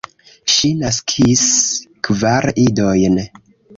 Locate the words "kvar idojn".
2.09-3.21